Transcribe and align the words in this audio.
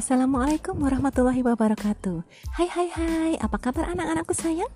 Assalamualaikum 0.00 0.80
warahmatullahi 0.80 1.44
wabarakatuh. 1.44 2.24
Hai 2.56 2.72
hai 2.72 2.88
hai, 2.88 3.32
apa 3.36 3.60
kabar 3.60 3.84
anak-anakku 3.92 4.32
sayang? 4.32 4.72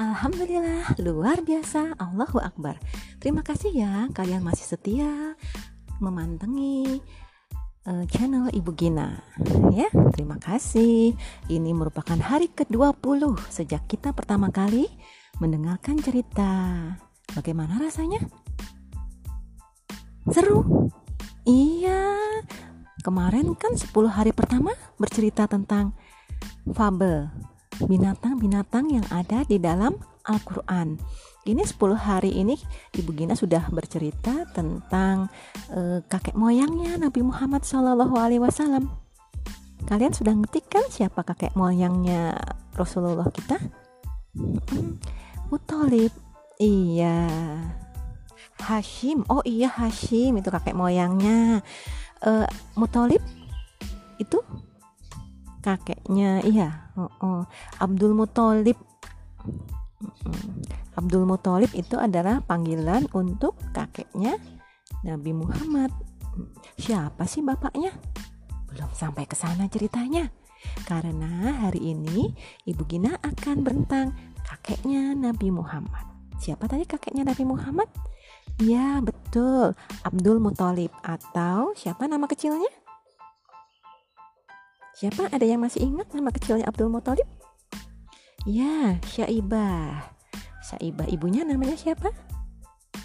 Alhamdulillah, 0.00 0.88
luar 1.04 1.44
biasa, 1.44 1.92
Allahu 2.00 2.40
Akbar. 2.40 2.80
Terima 3.20 3.44
kasih 3.44 3.76
ya, 3.76 4.08
kalian 4.16 4.40
masih 4.40 4.64
setia 4.64 5.36
memantengi 6.00 6.96
uh, 7.84 8.08
channel 8.08 8.48
Ibu 8.56 8.72
Gina. 8.72 9.20
Ya, 9.68 9.92
terima 10.16 10.40
kasih. 10.40 11.12
Ini 11.52 11.70
merupakan 11.76 12.16
hari 12.16 12.48
ke-20 12.48 13.20
sejak 13.52 13.84
kita 13.84 14.16
pertama 14.16 14.48
kali 14.48 14.88
mendengarkan 15.44 16.00
cerita. 16.00 16.88
Bagaimana 17.36 17.84
rasanya? 17.84 18.24
Seru? 20.32 20.88
Iya, 21.44 22.16
Kemarin 23.02 23.58
kan 23.58 23.74
10 23.74 23.90
hari 24.06 24.30
pertama 24.30 24.70
bercerita 25.00 25.50
tentang 25.50 25.96
fabel 26.70 27.26
binatang-binatang 27.82 28.86
yang 28.86 29.06
ada 29.10 29.42
di 29.42 29.58
dalam 29.58 29.98
Al-Qur'an. 30.24 30.94
Ini 31.44 31.60
10 31.60 31.76
hari 31.98 32.32
ini 32.40 32.56
Ibu 32.94 33.10
Gina 33.12 33.34
sudah 33.36 33.68
bercerita 33.68 34.48
tentang 34.54 35.28
uh, 35.74 36.00
kakek 36.06 36.38
moyangnya 36.38 36.96
Nabi 36.96 37.20
Muhammad 37.20 37.66
Shallallahu 37.66 38.14
alaihi 38.16 38.40
wasallam. 38.40 38.88
Kalian 39.84 40.16
sudah 40.16 40.32
ngerti 40.32 40.64
kan 40.64 40.86
siapa 40.88 41.20
kakek 41.26 41.52
moyangnya 41.52 42.32
Rasulullah 42.72 43.28
kita? 43.28 43.60
Hmm, 44.32 44.96
Mutolib. 45.52 46.14
Iya. 46.56 47.28
Hashim. 48.64 49.28
Oh 49.28 49.44
iya 49.44 49.68
Hashim 49.68 50.40
itu 50.40 50.48
kakek 50.48 50.72
moyangnya 50.72 51.60
uh, 52.24 52.48
Mutolib 52.74 53.22
itu 54.18 54.38
kakeknya 55.64 56.44
iya. 56.44 56.92
Oh, 56.94 57.10
oh. 57.24 57.42
Abdul 57.80 58.12
Mutolib 58.12 58.76
Abdul 60.94 61.24
Mutolib 61.26 61.72
itu 61.74 61.98
adalah 61.98 62.38
panggilan 62.44 63.08
untuk 63.16 63.58
kakeknya 63.74 64.38
Nabi 65.02 65.34
Muhammad. 65.34 65.90
Siapa 66.78 67.26
sih 67.26 67.42
bapaknya? 67.42 67.90
Belum 68.70 68.90
sampai 68.94 69.26
ke 69.26 69.34
sana 69.34 69.66
ceritanya. 69.66 70.30
Karena 70.88 71.66
hari 71.66 71.92
ini 71.92 72.32
Ibu 72.64 72.82
Gina 72.88 73.20
akan 73.20 73.56
berentang 73.66 74.16
kakeknya 74.46 75.12
Nabi 75.12 75.52
Muhammad. 75.52 76.06
Siapa 76.38 76.68
tadi 76.70 76.84
kakeknya 76.88 77.26
Nabi 77.26 77.44
Muhammad 77.44 77.88
Ya, 78.62 79.02
betul. 79.02 79.74
Abdul 80.06 80.38
Muthalib 80.38 80.94
atau 81.02 81.74
siapa 81.74 82.06
nama 82.06 82.30
kecilnya? 82.30 82.70
Siapa? 84.94 85.26
Ada 85.34 85.42
yang 85.42 85.58
masih 85.58 85.82
ingat 85.82 86.14
nama 86.14 86.30
kecilnya 86.30 86.70
Abdul 86.70 86.86
Muthalib? 86.86 87.26
Ya, 88.46 89.02
Syaibah. 89.10 90.14
Syaibah 90.62 91.10
ibunya 91.10 91.42
namanya 91.42 91.74
siapa? 91.74 92.14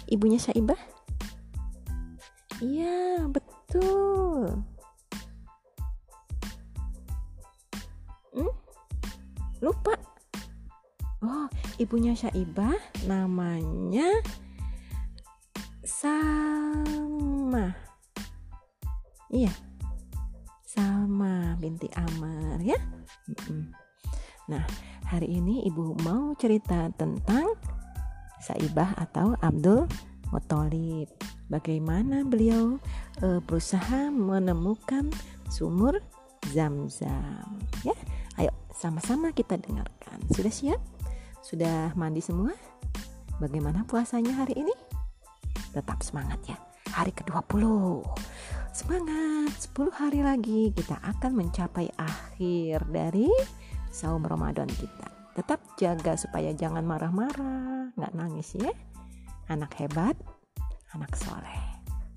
Ibunya 0.06 0.38
Syaibah? 0.38 0.78
Iya, 2.62 3.26
betul. 3.26 4.62
Hmm? 8.30 8.52
Lupa. 9.58 9.98
Oh, 11.26 11.50
ibunya 11.82 12.14
Syaibah 12.14 12.78
namanya 13.10 14.08
sama. 16.00 17.76
Iya. 19.28 19.52
Sama 20.64 21.60
binti 21.60 21.92
Amar 21.92 22.56
ya? 22.64 22.80
Nah 24.48 24.64
hari 25.04 25.28
ini 25.28 25.68
ibu 25.68 25.92
mau 26.00 26.32
cerita 26.40 26.88
tentang 26.96 27.52
Saibah 28.40 28.96
atau 28.96 29.36
Abdul 29.44 29.84
Muthalib. 30.32 31.12
Bagaimana 31.52 32.24
beliau 32.24 32.80
e, 33.20 33.42
berusaha 33.44 34.08
menemukan 34.08 35.12
sumur 35.52 36.00
zam-zam 36.48 37.44
ya? 37.84 37.92
Ayo 38.40 38.54
sama-sama 38.72 39.36
kita 39.36 39.60
dengarkan. 39.60 40.16
Sudah 40.32 40.54
siap? 40.54 40.80
Sudah 41.44 41.92
mandi 41.92 42.24
semua? 42.24 42.56
Bagaimana 43.42 43.84
puasanya 43.84 44.32
hari 44.40 44.64
ini 44.64 44.72
tetap 45.74 46.02
semangat 46.02 46.40
ya. 46.46 46.58
Hari 46.90 47.14
ke-20 47.14 47.64
semangat 48.74 49.52
10 49.74 49.90
hari 49.94 50.20
lagi 50.26 50.74
kita 50.74 50.98
akan 51.02 51.32
mencapai 51.38 51.90
akhir 51.98 52.86
dari 52.90 53.30
saum 53.90 54.22
Ramadan 54.22 54.66
kita. 54.66 55.08
Tetap 55.38 55.62
jaga 55.78 56.18
supaya 56.18 56.50
jangan 56.54 56.82
marah-marah 56.82 57.94
nggak 57.94 58.14
nangis 58.14 58.58
ya. 58.58 58.74
Anak 59.50 59.74
hebat 59.78 60.18
anak 60.94 61.14
soleh. 61.14 61.62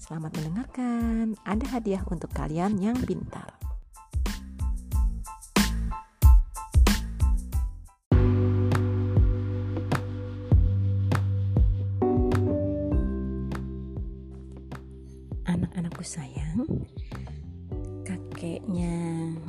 Selamat 0.02 0.34
mendengarkan. 0.36 1.38
Ada 1.46 1.80
hadiah 1.80 2.04
untuk 2.10 2.34
kalian 2.34 2.76
yang 2.82 2.98
pintar 3.06 3.63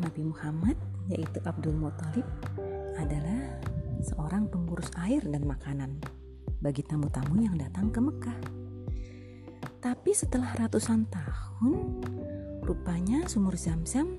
Nabi 0.01 0.23
Muhammad 0.25 0.77
yaitu 1.09 1.39
Abdul 1.45 1.77
Muthalib 1.77 2.25
adalah 2.97 3.61
seorang 4.05 4.49
pengurus 4.49 4.89
air 5.01 5.25
dan 5.25 5.45
makanan 5.49 6.01
bagi 6.61 6.81
tamu-tamu 6.85 7.45
yang 7.45 7.57
datang 7.61 7.93
ke 7.93 8.01
Mekah. 8.01 8.39
Tapi 9.85 10.17
setelah 10.17 10.49
ratusan 10.57 11.05
tahun, 11.13 12.01
rupanya 12.65 13.29
sumur 13.29 13.53
Zam-Zam 13.53 14.17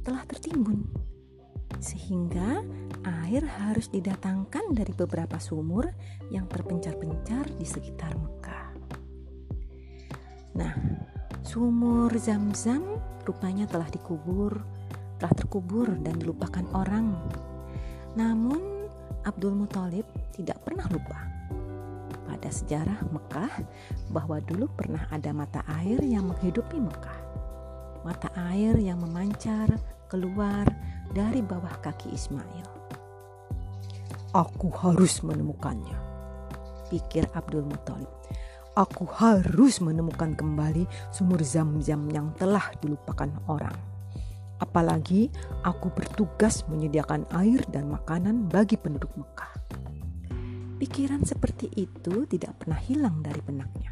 telah 0.00 0.24
tertimbun. 0.24 0.88
Sehingga 1.76 2.64
air 3.04 3.44
harus 3.44 3.92
didatangkan 3.92 4.72
dari 4.72 4.96
beberapa 4.96 5.36
sumur 5.36 5.92
yang 6.32 6.48
terpencar-pencar 6.48 7.52
di 7.52 7.66
sekitar 7.68 8.16
Mekah. 8.16 8.66
Nah, 10.56 10.72
Sumur 11.42 12.14
Zam-Zam 12.22 13.02
rupanya 13.26 13.66
telah 13.66 13.90
dikubur, 13.90 14.62
telah 15.18 15.34
terkubur 15.34 15.90
dan 15.98 16.14
dilupakan 16.14 16.62
orang. 16.70 17.18
Namun 18.14 18.86
Abdul 19.26 19.58
Muthalib 19.58 20.06
tidak 20.38 20.62
pernah 20.62 20.86
lupa 20.86 21.18
pada 22.30 22.46
sejarah 22.46 23.02
Mekah 23.10 23.52
bahwa 24.14 24.38
dulu 24.38 24.70
pernah 24.70 25.02
ada 25.10 25.34
mata 25.34 25.66
air 25.82 25.98
yang 26.06 26.30
menghidupi 26.30 26.78
Mekah. 26.78 27.20
Mata 28.06 28.30
air 28.54 28.78
yang 28.78 29.02
memancar 29.02 29.66
keluar 30.06 30.70
dari 31.10 31.42
bawah 31.42 31.74
kaki 31.82 32.14
Ismail. 32.14 32.70
Aku 34.30 34.70
harus 34.78 35.20
menemukannya, 35.26 35.98
pikir 36.86 37.26
Abdul 37.34 37.66
Muthalib 37.66 38.10
aku 38.72 39.04
harus 39.04 39.80
menemukan 39.84 40.32
kembali 40.32 40.88
sumur 41.12 41.44
zam-zam 41.44 42.08
yang 42.08 42.32
telah 42.40 42.72
dilupakan 42.80 43.28
orang. 43.48 43.76
Apalagi 44.62 45.28
aku 45.66 45.90
bertugas 45.90 46.62
menyediakan 46.70 47.26
air 47.34 47.60
dan 47.68 47.90
makanan 47.90 48.46
bagi 48.46 48.78
penduduk 48.78 49.10
Mekah. 49.18 49.52
Pikiran 50.78 51.22
seperti 51.26 51.70
itu 51.78 52.26
tidak 52.26 52.62
pernah 52.62 52.78
hilang 52.78 53.22
dari 53.22 53.42
benaknya. 53.42 53.90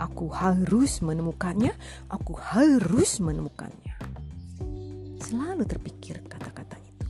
Aku 0.00 0.28
harus 0.32 1.00
menemukannya, 1.04 1.72
aku 2.08 2.34
harus 2.36 3.20
menemukannya. 3.20 3.94
Selalu 5.22 5.64
terpikir 5.64 6.20
kata-kata 6.26 6.76
itu. 6.82 7.06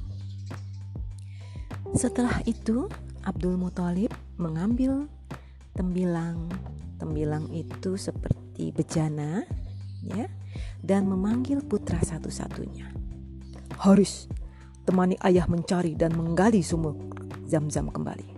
Setelah 1.97 2.43
itu, 2.45 2.87
Abdul 3.23 3.57
Muthalib 3.57 4.11
mengambil 4.37 5.07
tembilang. 5.77 6.49
Tembilang 7.01 7.51
itu 7.51 7.99
seperti 7.99 8.71
bejana, 8.71 9.43
ya, 10.07 10.31
dan 10.79 11.11
memanggil 11.11 11.65
putra 11.67 11.99
satu-satunya. 11.99 12.95
Haris, 13.83 14.31
temani 14.87 15.19
ayah 15.27 15.51
mencari 15.51 15.99
dan 15.99 16.15
menggali 16.15 16.63
sumur 16.63 16.95
zam-zam 17.51 17.91
kembali. 17.91 18.31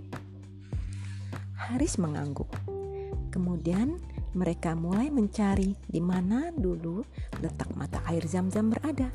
Haris 1.55 2.01
mengangguk. 2.01 2.49
Kemudian 3.29 4.01
mereka 4.35 4.75
mulai 4.75 5.11
mencari 5.13 5.77
di 5.87 6.01
mana 6.03 6.51
dulu 6.51 7.05
letak 7.39 7.71
mata 7.79 8.03
air 8.09 8.25
zam-zam 8.27 8.73
berada. 8.73 9.13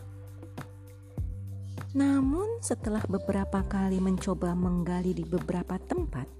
Namun 1.98 2.62
setelah 2.62 3.02
beberapa 3.10 3.66
kali 3.66 3.98
mencoba 3.98 4.54
menggali 4.54 5.18
di 5.18 5.26
beberapa 5.26 5.82
tempat, 5.82 6.39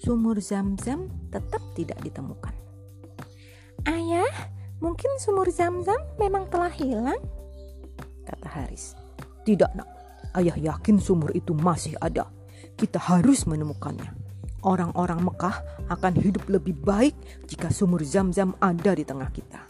sumur 0.00 0.40
zam-zam 0.40 1.12
tetap 1.28 1.60
tidak 1.76 2.00
ditemukan. 2.00 2.56
Ayah, 3.84 4.32
mungkin 4.80 5.12
sumur 5.20 5.52
zam-zam 5.52 6.00
memang 6.16 6.48
telah 6.48 6.72
hilang? 6.72 7.20
Haris. 8.40 8.96
Tidak 9.44 9.70
nak, 9.76 9.88
ayah 10.40 10.56
yakin 10.56 10.96
sumur 10.98 11.30
itu 11.36 11.52
masih 11.52 11.94
ada. 12.00 12.26
Kita 12.74 12.96
harus 12.96 13.44
menemukannya. 13.44 14.08
Orang-orang 14.60 15.24
Mekah 15.24 15.56
akan 15.88 16.14
hidup 16.20 16.44
lebih 16.52 16.76
baik 16.84 17.16
jika 17.48 17.72
sumur 17.72 18.04
zam-zam 18.04 18.52
ada 18.60 18.92
di 18.92 19.04
tengah 19.04 19.28
kita. 19.32 19.64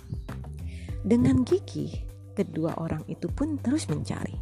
Dengan 1.01 1.47
gigih, 1.47 1.95
kedua 2.35 2.75
orang 2.79 3.07
itu 3.07 3.31
pun 3.31 3.59
terus 3.63 3.87
mencari. 3.87 4.35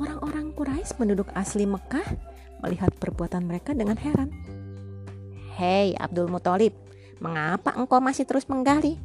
Orang-orang 0.00 0.54
Quraisy 0.56 0.96
penduduk 0.96 1.28
asli 1.36 1.68
Mekah 1.68 2.06
melihat 2.62 2.92
perbuatan 2.96 3.46
mereka 3.46 3.74
dengan 3.74 3.98
heran. 3.98 4.30
Hei 5.58 5.94
Abdul 5.98 6.30
Muthalib, 6.30 6.74
mengapa 7.18 7.74
engkau 7.74 7.98
masih 7.98 8.22
terus 8.24 8.46
menggali? 8.46 8.98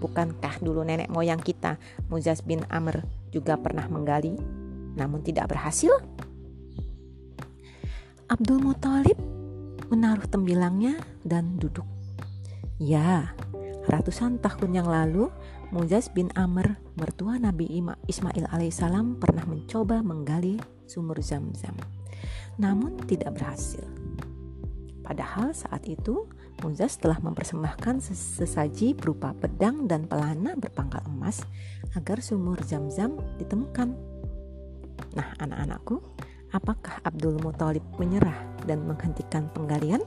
Bukankah 0.00 0.62
dulu 0.64 0.80
nenek 0.86 1.10
moyang 1.12 1.42
kita, 1.42 1.76
Muzaz 2.08 2.40
bin 2.40 2.64
Amr, 2.72 3.04
juga 3.34 3.58
pernah 3.60 3.84
menggali, 3.90 4.32
namun 4.96 5.20
tidak 5.20 5.52
berhasil? 5.52 5.92
Abdul 8.30 8.62
Muthalib 8.62 9.18
menaruh 9.90 10.24
tembilangnya 10.30 11.02
dan 11.26 11.58
duduk. 11.58 11.84
Ya, 12.78 13.34
ratusan 13.90 14.38
tahun 14.38 14.80
yang 14.80 14.88
lalu 14.88 15.28
Muzaz 15.74 16.08
bin 16.10 16.30
Amr, 16.38 16.78
mertua 16.94 17.36
Nabi 17.36 17.68
Ismail 18.06 18.46
alaihissalam 18.50 19.18
pernah 19.18 19.46
mencoba 19.46 20.02
menggali 20.02 20.58
sumur 20.86 21.18
Zam-Zam, 21.22 21.78
namun 22.60 23.00
tidak 23.08 23.40
berhasil. 23.40 23.82
Padahal 25.00 25.56
saat 25.56 25.88
itu 25.88 26.28
Muzaz 26.60 27.00
telah 27.00 27.16
mempersembahkan 27.24 28.04
sesaji 28.12 28.92
berupa 28.92 29.32
pedang 29.32 29.88
dan 29.88 30.04
pelana 30.04 30.52
berpangkal 30.60 31.00
emas 31.08 31.40
agar 31.96 32.20
sumur 32.20 32.60
Zam-Zam 32.60 33.16
ditemukan. 33.40 33.96
Nah, 35.16 35.28
anak-anakku, 35.40 36.04
Apakah 36.50 36.98
Abdul 37.06 37.38
Muthalib 37.38 37.86
menyerah 37.94 38.34
dan 38.66 38.82
menghentikan 38.82 39.46
penggalian? 39.54 40.02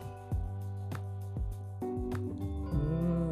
Hmm, 2.67 3.31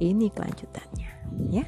ini 0.00 0.32
kelanjutannya, 0.32 1.12
ya. 1.52 1.64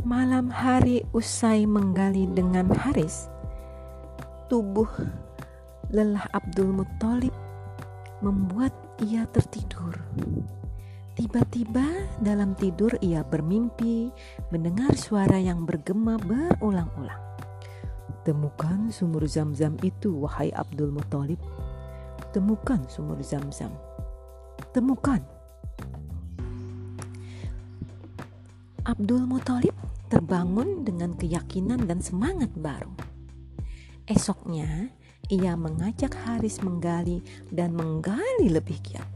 Malam 0.00 0.48
hari 0.48 1.04
usai 1.12 1.68
menggali 1.68 2.24
dengan 2.32 2.72
Haris, 2.72 3.28
tubuh 4.48 4.88
lelah 5.92 6.24
Abdul 6.32 6.72
Muthalib 6.72 7.36
membuat 8.24 8.72
ia 9.04 9.28
tertidur. 9.28 10.00
Tiba-tiba 11.20 11.84
dalam 12.16 12.56
tidur 12.56 12.96
ia 13.04 13.20
bermimpi 13.20 14.08
mendengar 14.48 14.96
suara 14.96 15.36
yang 15.36 15.68
bergema 15.68 16.16
berulang-ulang. 16.16 17.20
Temukan 18.24 18.88
sumur 18.88 19.28
zam-zam 19.28 19.76
itu, 19.84 20.16
wahai 20.24 20.48
Abdul 20.56 20.96
Muthalib. 20.96 21.40
Temukan 22.32 22.80
sumur 22.88 23.20
zam-zam. 23.20 23.72
Temukan. 24.72 25.39
Abdul 28.90 29.22
Muthalib 29.22 29.70
terbangun 30.10 30.82
dengan 30.82 31.14
keyakinan 31.14 31.86
dan 31.86 32.02
semangat 32.02 32.50
baru. 32.58 32.90
Esoknya, 34.02 34.90
ia 35.30 35.54
mengajak 35.54 36.10
Haris 36.26 36.58
menggali 36.58 37.22
dan 37.54 37.70
menggali 37.78 38.50
lebih 38.50 38.82
giat. 38.82 39.06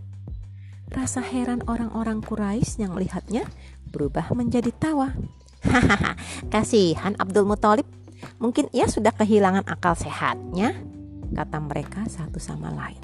Rasa 0.94 1.26
heran 1.26 1.66
orang-orang 1.66 2.22
Quraisy 2.22 2.86
yang 2.86 2.94
melihatnya 2.94 3.50
berubah 3.90 4.30
menjadi 4.38 4.70
tawa. 4.78 5.10
Hahaha, 5.66 6.14
kasihan 6.54 7.18
Abdul 7.18 7.50
Muthalib. 7.50 7.90
Mungkin 8.38 8.70
ia 8.70 8.86
sudah 8.86 9.10
kehilangan 9.10 9.66
akal 9.66 9.98
sehatnya, 9.98 10.78
kata 11.34 11.58
mereka 11.58 12.06
satu 12.06 12.38
sama 12.38 12.70
lain. 12.70 13.02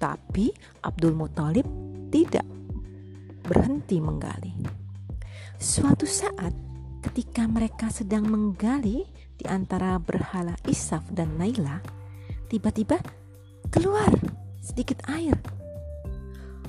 Tapi 0.00 0.48
Abdul 0.80 1.12
Muthalib 1.12 1.68
tidak 2.08 2.48
berhenti 3.44 4.00
menggali. 4.00 4.75
Suatu 5.56 6.04
saat 6.04 6.52
ketika 7.00 7.48
mereka 7.48 7.88
sedang 7.88 8.28
menggali 8.28 9.08
di 9.36 9.44
antara 9.48 9.96
berhala 10.00 10.56
Isaf 10.68 11.04
dan 11.12 11.36
Naila, 11.36 11.80
tiba-tiba 12.48 13.00
keluar 13.72 14.08
sedikit 14.60 15.00
air 15.10 15.36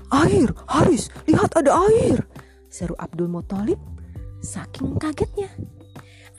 Air, 0.08 0.56
Haris, 0.72 1.12
lihat 1.28 1.52
ada 1.60 1.84
air. 1.84 2.24
Seru 2.72 2.96
Abdul 2.96 3.28
Muthalib 3.28 3.76
saking 4.40 4.96
kagetnya. 4.96 5.52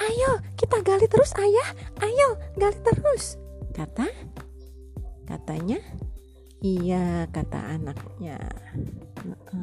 Ayo, 0.00 0.40
kita 0.56 0.80
gali 0.80 1.04
terus 1.04 1.36
ayah. 1.36 1.76
Ayo, 2.00 2.40
gali 2.56 2.80
terus. 2.80 3.36
Kata, 3.76 4.08
katanya, 5.28 5.84
iya 6.64 7.28
kata 7.28 7.76
anaknya. 7.76 8.40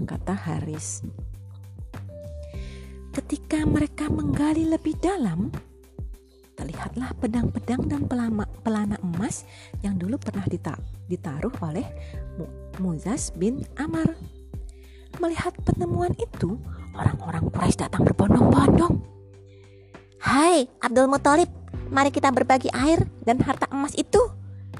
Kata 0.05 0.37
Haris. 0.37 1.01
Ketika 3.15 3.63
mereka 3.63 4.11
menggali 4.11 4.67
lebih 4.67 4.99
dalam, 4.99 5.47
terlihatlah 6.59 7.15
pedang-pedang 7.15 7.87
dan 7.87 8.03
pelama, 8.11 8.43
pelana 8.59 8.99
emas 8.99 9.47
yang 9.79 9.95
dulu 9.95 10.19
pernah 10.19 10.43
ditaruh 11.07 11.55
oleh 11.63 11.87
Muzas 12.83 13.31
bin 13.31 13.63
Amar. 13.79 14.19
Melihat 15.23 15.55
penemuan 15.63 16.11
itu, 16.19 16.59
orang-orang 16.91 17.47
Quraisy 17.55 17.87
datang 17.87 18.03
berbondong-bondong. 18.03 18.99
Hai 20.19 20.67
Abdul 20.83 21.07
Muthalib, 21.07 21.47
mari 21.87 22.11
kita 22.11 22.35
berbagi 22.35 22.67
air 22.75 22.99
dan 23.23 23.39
harta 23.39 23.71
emas 23.71 23.95
itu, 23.95 24.19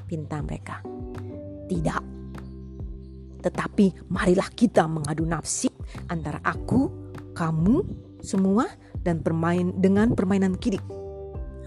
pinta 0.04 0.44
mereka. 0.44 0.84
Tidak. 1.72 2.02
Tetapi 3.40 4.12
marilah 4.12 4.52
kita 4.52 4.84
mengadu 4.84 5.24
nasib 5.24 5.72
antara 6.12 6.36
aku, 6.44 6.92
kamu, 7.32 8.04
semua 8.26 8.66
dan 9.06 9.22
bermain 9.22 9.70
dengan 9.78 10.10
permainan 10.18 10.58
kidik 10.58 10.82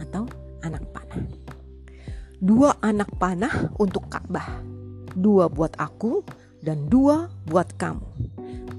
atau 0.03 0.27
anak 0.59 0.83
panah. 0.91 1.23
Dua 2.39 2.75
anak 2.83 3.15
panah 3.15 3.71
untuk 3.79 4.11
Ka'bah. 4.11 4.59
Dua 5.15 5.47
buat 5.47 5.75
aku 5.79 6.23
dan 6.59 6.91
dua 6.91 7.31
buat 7.47 7.71
kamu. 7.79 8.07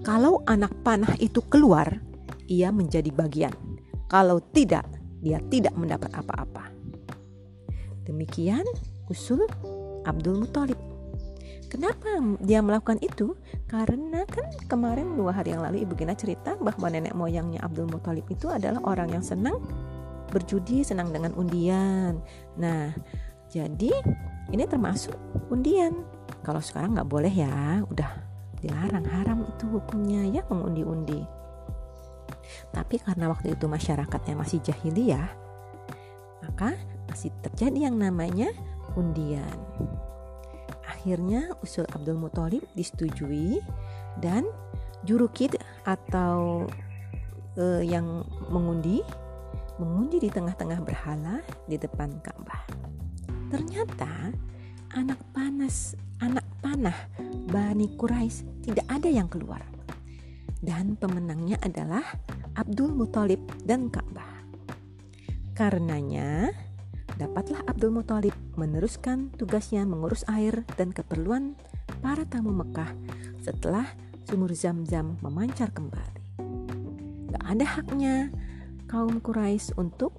Kalau 0.05 0.45
anak 0.49 0.73
panah 0.85 1.13
itu 1.21 1.45
keluar, 1.49 2.01
ia 2.49 2.73
menjadi 2.73 3.09
bagian. 3.13 3.53
Kalau 4.09 4.41
tidak, 4.41 4.89
dia 5.21 5.41
tidak 5.53 5.77
mendapat 5.77 6.09
apa-apa. 6.17 6.73
Demikian 8.09 8.65
usul 9.13 9.45
Abdul 10.09 10.41
Muthalib. 10.45 10.90
Kenapa 11.71 12.19
dia 12.43 12.59
melakukan 12.59 12.99
itu? 12.99 13.39
Karena 13.71 14.27
kan 14.27 14.51
kemarin 14.67 15.15
dua 15.15 15.31
hari 15.31 15.55
yang 15.55 15.63
lalu 15.63 15.87
Ibu 15.87 15.95
Gina 15.95 16.19
cerita 16.19 16.59
bahwa 16.59 16.91
nenek 16.91 17.15
moyangnya 17.15 17.63
Abdul 17.63 17.87
Muthalib 17.87 18.27
itu 18.27 18.51
adalah 18.51 18.83
orang 18.83 19.15
yang 19.15 19.23
senang 19.23 19.63
berjudi 20.35 20.83
senang 20.83 21.15
dengan 21.15 21.31
undian. 21.39 22.19
Nah, 22.59 22.91
jadi 23.51 23.91
ini 24.51 24.65
termasuk 24.67 25.15
undian. 25.51 26.07
Kalau 26.43 26.59
sekarang 26.59 26.99
nggak 26.99 27.11
boleh 27.11 27.31
ya, 27.31 27.87
udah 27.87 28.11
dilarang 28.59 29.07
haram 29.07 29.47
itu 29.47 29.67
hukumnya 29.71 30.27
ya 30.27 30.43
mengundi-undi. 30.51 31.23
Tapi 32.71 32.99
karena 33.03 33.31
waktu 33.31 33.55
itu 33.55 33.67
masyarakatnya 33.67 34.35
masih 34.39 34.59
jahiliyah, 34.63 35.29
maka 36.47 36.75
masih 37.11 37.31
terjadi 37.43 37.91
yang 37.91 37.97
namanya 37.99 38.51
undian. 38.95 39.55
Akhirnya 41.01 41.49
usul 41.65 41.89
Abdul 41.97 42.21
Muthalib 42.21 42.61
disetujui 42.77 43.57
dan 44.21 44.45
jurukid 45.09 45.57
atau 45.89 46.69
uh, 47.57 47.81
yang 47.81 48.21
mengundi 48.53 49.01
mengundi 49.81 50.21
di 50.21 50.29
tengah-tengah 50.29 50.85
berhala 50.85 51.41
di 51.65 51.81
depan 51.81 52.21
Ka'bah. 52.21 52.69
Ternyata 53.49 54.29
anak 54.93 55.25
panas, 55.33 55.97
anak 56.21 56.45
panah 56.61 57.09
Bani 57.49 57.97
Quraisy 57.97 58.69
tidak 58.69 58.85
ada 58.93 59.09
yang 59.09 59.33
keluar. 59.33 59.65
Dan 60.61 61.01
pemenangnya 61.01 61.57
adalah 61.65 62.05
Abdul 62.61 62.93
Muthalib 62.93 63.41
dan 63.65 63.89
Ka'bah. 63.89 64.45
Karenanya, 65.57 66.53
dapatlah 67.21 67.61
Abdul 67.69 67.93
Muthalib 67.93 68.33
meneruskan 68.57 69.29
tugasnya 69.37 69.85
mengurus 69.85 70.25
air 70.25 70.65
dan 70.81 70.89
keperluan 70.89 71.53
para 72.01 72.25
tamu 72.25 72.49
Mekah 72.49 72.89
setelah 73.45 73.85
sumur 74.25 74.57
Zam-Zam 74.57 75.21
memancar 75.21 75.69
kembali. 75.69 76.41
Gak 77.29 77.45
ada 77.45 77.67
haknya 77.69 78.33
kaum 78.89 79.21
Quraisy 79.21 79.77
untuk 79.77 80.17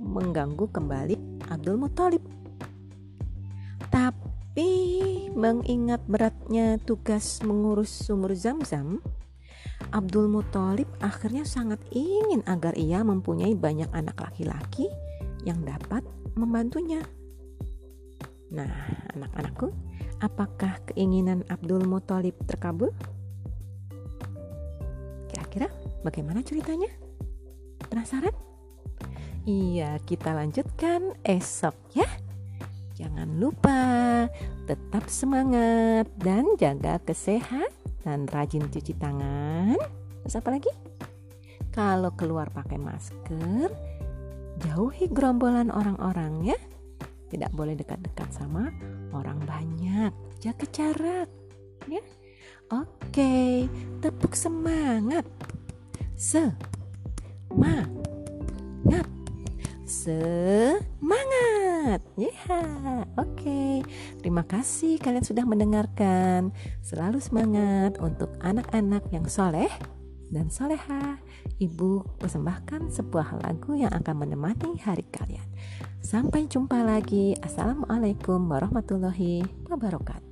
mengganggu 0.00 0.64
kembali 0.72 1.44
Abdul 1.52 1.76
Muthalib. 1.76 2.24
Tapi 3.92 4.72
mengingat 5.36 6.00
beratnya 6.08 6.80
tugas 6.80 7.44
mengurus 7.44 7.92
sumur 7.92 8.32
Zam-Zam, 8.32 9.04
Abdul 9.92 10.32
Muthalib 10.32 10.88
akhirnya 11.04 11.44
sangat 11.44 11.84
ingin 11.92 12.40
agar 12.48 12.72
ia 12.80 13.04
mempunyai 13.04 13.52
banyak 13.52 13.92
anak 13.92 14.16
laki-laki 14.16 14.88
yang 15.42 15.62
dapat 15.66 16.02
membantunya. 16.38 17.02
Nah, 18.52 18.68
anak-anakku, 19.16 19.72
apakah 20.20 20.76
keinginan 20.92 21.40
Abdul 21.48 21.88
Muthalib 21.88 22.36
terkabul? 22.44 22.92
Kira-kira 25.32 25.72
bagaimana 26.04 26.44
ceritanya? 26.44 26.92
Penasaran? 27.88 28.32
Iya, 29.48 29.98
kita 30.04 30.36
lanjutkan 30.36 31.16
esok 31.24 31.74
ya. 31.96 32.06
Jangan 32.94 33.40
lupa 33.40 33.80
tetap 34.68 35.08
semangat 35.10 36.06
dan 36.20 36.46
jaga 36.60 37.02
kesehatan, 37.02 38.30
rajin 38.30 38.68
cuci 38.68 38.94
tangan. 38.94 39.80
Terus 40.22 40.38
apa 40.38 40.48
lagi? 40.54 40.70
Kalau 41.72 42.12
keluar 42.14 42.52
pakai 42.52 42.76
masker, 42.76 43.91
jauhi 44.66 45.10
gerombolan 45.10 45.70
orang-orang 45.70 46.54
ya. 46.54 46.58
Tidak 47.28 47.50
boleh 47.56 47.74
dekat-dekat 47.78 48.28
sama 48.32 48.68
orang 49.16 49.40
banyak. 49.42 50.12
Jaga 50.38 50.66
jarak 50.70 51.28
ya. 51.88 52.02
Oke, 52.72 53.68
tepuk 54.00 54.32
semangat. 54.32 55.26
Se 56.16 56.52
ma 57.52 57.84
ngap 58.88 59.04
semangat 59.92 60.80
ya 62.16 62.32
yeah. 62.32 63.04
oke 63.20 63.28
okay. 63.36 63.84
terima 64.24 64.40
kasih 64.48 64.96
kalian 64.96 65.20
sudah 65.20 65.44
mendengarkan 65.44 66.48
selalu 66.80 67.20
semangat 67.20 68.00
untuk 68.00 68.32
anak-anak 68.40 69.04
yang 69.12 69.28
soleh 69.28 69.68
dan 70.32 70.48
soleha. 70.48 71.20
Ibu 71.60 72.18
persembahkan 72.18 72.88
sebuah 72.88 73.44
lagu 73.44 73.76
yang 73.76 73.92
akan 73.92 74.26
menemani 74.26 74.80
hari 74.80 75.04
kalian. 75.12 75.44
Sampai 76.00 76.48
jumpa 76.48 76.80
lagi. 76.82 77.36
Assalamualaikum 77.38 78.48
warahmatullahi 78.48 79.44
wabarakatuh 79.68 80.31